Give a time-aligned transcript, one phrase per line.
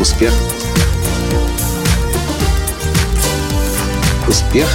[0.00, 0.32] Успех.
[4.26, 4.66] Успех.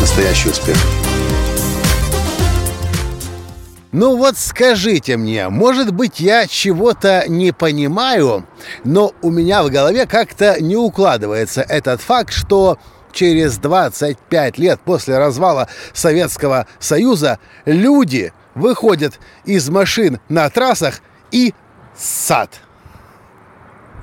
[0.00, 0.76] Настоящий успех.
[3.90, 8.46] Ну вот скажите мне, может быть, я чего-то не понимаю,
[8.84, 12.78] но у меня в голове как-то не укладывается этот факт, что
[13.10, 21.54] через 25 лет после развала Советского Союза люди выходят из машин на трассах и
[21.96, 22.60] сад.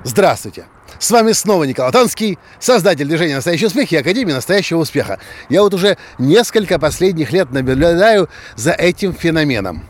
[0.04, 0.66] Здравствуйте!
[1.00, 5.20] С вами снова Николай Танский, создатель движения «Настоящий успех» и Академии «Настоящего успеха».
[5.50, 9.84] Я вот уже несколько последних лет наблюдаю за этим феноменом.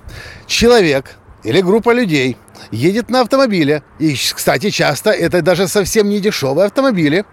[0.48, 2.38] Человек или группа людей
[2.72, 7.26] едет на автомобиле, и, кстати, часто это даже совсем не дешевые автомобили,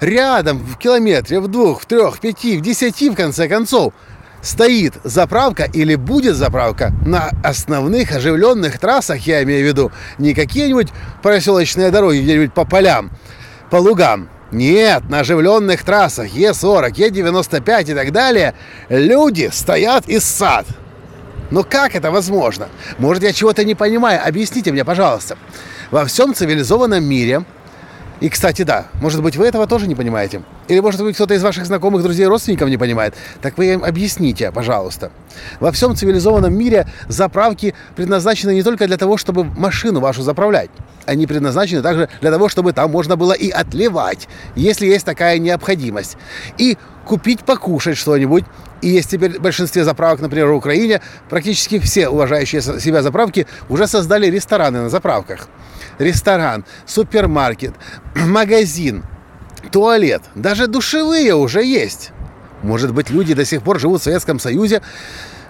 [0.00, 3.94] рядом в километре, в двух, в трех, в пяти, в десяти, в конце концов,
[4.42, 10.88] стоит заправка или будет заправка на основных оживленных трассах, я имею в виду, не какие-нибудь
[11.22, 13.10] проселочные дороги где-нибудь по полям,
[13.70, 14.28] по лугам.
[14.50, 18.54] Нет, на оживленных трассах Е40, Е95 и так далее
[18.88, 20.66] люди стоят из сад.
[21.50, 22.68] Но как это возможно?
[22.98, 24.20] Может, я чего-то не понимаю?
[24.26, 25.36] Объясните мне, пожалуйста.
[25.90, 27.44] Во всем цивилизованном мире
[28.20, 30.42] и, кстати, да, может быть, вы этого тоже не понимаете.
[30.68, 33.14] Или, может быть, кто-то из ваших знакомых, друзей, родственников не понимает.
[33.40, 35.10] Так вы им объясните, пожалуйста.
[35.60, 40.70] Во всем цивилизованном мире заправки предназначены не только для того, чтобы машину вашу заправлять.
[41.06, 46.18] Они предназначены также для того, чтобы там можно было и отливать, если есть такая необходимость.
[46.58, 48.44] И купить покушать что-нибудь.
[48.82, 53.86] И есть теперь в большинстве заправок, например, в Украине, практически все уважающие себя заправки уже
[53.86, 55.48] создали рестораны на заправках
[55.98, 57.74] ресторан, супермаркет,
[58.14, 59.04] магазин,
[59.70, 62.10] туалет, даже душевые уже есть.
[62.62, 64.82] Может быть, люди до сих пор живут в Советском Союзе,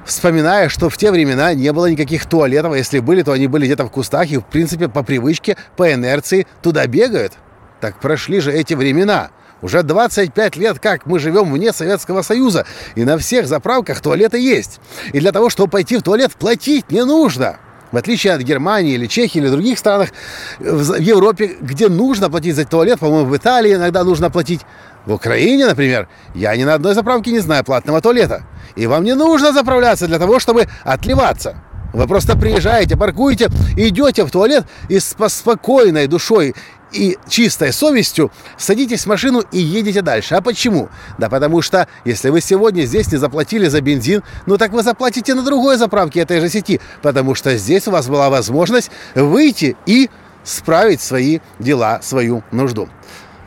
[0.04, 3.66] вспоминая, что в те времена не было никаких туалетов, а если были, то они были
[3.66, 7.34] где-то в кустах и, в принципе, по привычке, по инерции туда бегают.
[7.80, 9.30] Так прошли же эти времена.
[9.60, 14.80] Уже 25 лет как мы живем вне Советского Союза, и на всех заправках туалеты есть.
[15.12, 17.58] И для того, чтобы пойти в туалет, платить не нужно.
[17.90, 20.10] В отличие от Германии или Чехии или других странах,
[20.58, 24.60] в Европе, где нужно платить за туалет, по-моему, в Италии иногда нужно платить.
[25.06, 28.42] В Украине, например, я ни на одной заправке не знаю платного туалета.
[28.76, 31.56] И вам не нужно заправляться для того, чтобы отливаться.
[31.94, 36.54] Вы просто приезжаете, паркуете, идете в туалет и с спокойной душой
[36.92, 40.34] и чистой совестью садитесь в машину и едете дальше.
[40.34, 40.88] А почему?
[41.18, 45.34] Да потому что, если вы сегодня здесь не заплатили за бензин, ну так вы заплатите
[45.34, 50.10] на другой заправке этой же сети, потому что здесь у вас была возможность выйти и
[50.44, 52.88] справить свои дела, свою нужду.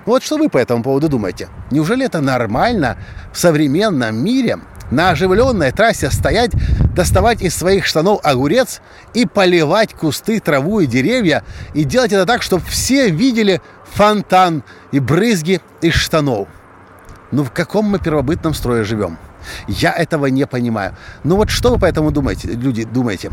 [0.06, 1.47] Вот что вы по этому поводу думаете?
[1.69, 2.97] Неужели это нормально
[3.31, 4.59] в современном мире
[4.91, 6.52] на оживленной трассе стоять,
[6.94, 8.81] доставать из своих штанов огурец
[9.13, 11.44] и поливать кусты, траву и деревья,
[11.74, 13.62] и делать это так, чтобы все видели
[13.94, 16.47] фонтан и брызги из штанов.
[17.31, 19.18] Ну в каком мы первобытном строе живем?
[19.68, 20.96] Я этого не понимаю.
[21.23, 23.31] Ну вот что вы по этому думаете, люди думаете?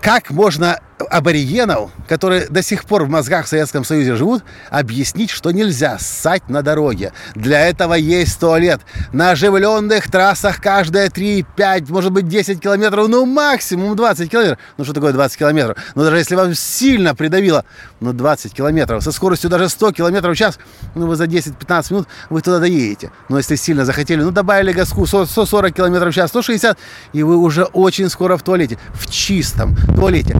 [0.00, 5.50] Как можно аборигенов, которые до сих пор в мозгах в Советском Союзе живут, объяснить, что
[5.50, 7.12] нельзя ссать на дороге.
[7.34, 8.80] Для этого есть туалет.
[9.12, 14.58] На оживленных трассах каждые 3, 5, может быть 10 километров, ну максимум 20 километров.
[14.76, 15.76] Ну что такое 20 километров?
[15.94, 17.64] Ну даже если вам сильно придавило,
[18.00, 20.58] ну 20 километров, со скоростью даже 100 километров в час,
[20.94, 23.10] ну вы за 10-15 минут вы туда доедете.
[23.28, 26.78] Но если сильно захотели, ну добавили газку 140 километров в час, 160,
[27.12, 30.36] и вы уже очень скоро в туалете, в чистом туалете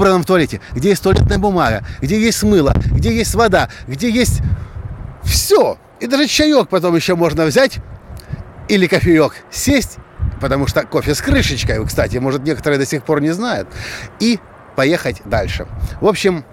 [0.00, 4.40] убранном туалете, где есть туалетная бумага, где есть мыло, где есть вода, где есть
[5.22, 5.78] все.
[6.00, 7.78] И даже чаек потом еще можно взять
[8.68, 9.98] или кофеек, сесть,
[10.40, 13.68] потому что кофе с крышечкой, кстати, может, некоторые до сих пор не знают,
[14.20, 14.38] и
[14.74, 15.66] поехать дальше.
[16.00, 16.44] В общем,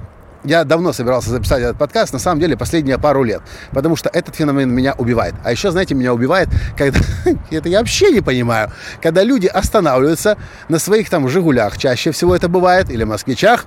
[0.47, 3.41] я давно собирался записать этот подкаст, на самом деле последние пару лет,
[3.71, 5.35] потому что этот феномен меня убивает.
[5.43, 6.99] А еще, знаете, меня убивает, когда,
[7.51, 8.71] это я вообще не понимаю,
[9.01, 10.37] когда люди останавливаются
[10.69, 13.65] на своих там «Жигулях», чаще всего это бывает, или «Москвичах»,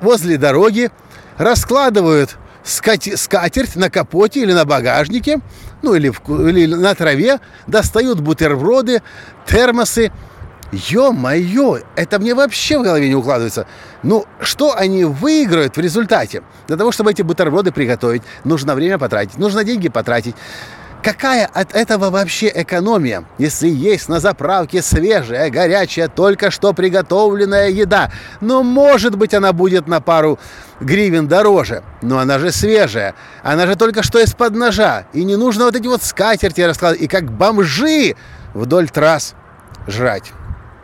[0.00, 0.90] возле дороги,
[1.38, 5.40] раскладывают скатерть на капоте или на багажнике,
[5.82, 9.02] ну или, в, или на траве, достают бутерброды,
[9.46, 10.10] термосы,
[10.74, 13.66] Ё-моё, это мне вообще в голове не укладывается.
[14.02, 16.42] Ну, что они выиграют в результате?
[16.66, 20.34] Для того, чтобы эти бутерброды приготовить, нужно время потратить, нужно деньги потратить.
[21.02, 28.10] Какая от этого вообще экономия, если есть на заправке свежая, горячая, только что приготовленная еда?
[28.40, 30.38] Ну, может быть, она будет на пару
[30.80, 35.66] гривен дороже, но она же свежая, она же только что из-под ножа, и не нужно
[35.66, 38.16] вот эти вот скатерти раскладывать, и как бомжи
[38.54, 39.34] вдоль трасс
[39.86, 40.32] жрать.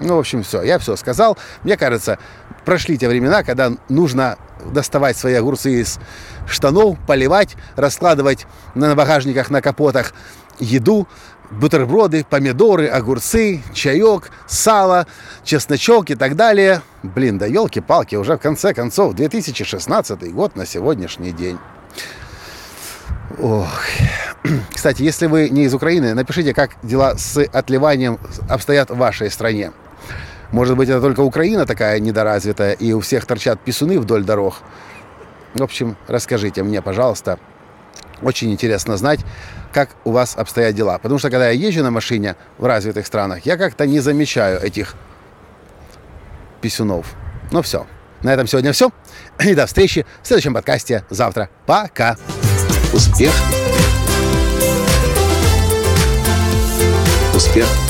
[0.01, 1.37] Ну, в общем, все, я все сказал.
[1.63, 2.19] Мне кажется,
[2.65, 4.39] прошли те времена, когда нужно
[4.73, 5.99] доставать свои огурцы из
[6.47, 10.13] штанов, поливать, раскладывать на багажниках, на капотах
[10.59, 11.07] еду,
[11.51, 15.07] бутерброды, помидоры, огурцы, чаек, сало,
[15.45, 16.83] чесночок и так далее.
[17.03, 21.59] Блин, да елки-палки, уже в конце концов 2016 год на сегодняшний день.
[23.39, 23.69] Ох.
[24.75, 28.19] Кстати, если вы не из Украины, напишите, как дела с отливанием
[28.49, 29.73] обстоят в вашей стране.
[30.53, 34.57] Может быть, это только Украина такая недоразвитая, и у всех торчат писуны вдоль дорог.
[35.55, 37.39] В общем, расскажите мне, пожалуйста.
[38.23, 39.21] Очень интересно знать,
[39.73, 40.99] как у вас обстоят дела.
[40.99, 44.95] Потому что, когда я езжу на машине в развитых странах, я как-то не замечаю этих
[46.61, 47.15] писюнов.
[47.51, 47.87] Ну все.
[48.23, 48.91] На этом сегодня все.
[49.41, 51.49] И до встречи в следующем подкасте завтра.
[51.67, 52.17] Пока.
[52.93, 53.33] Успех.
[57.35, 57.90] Успех.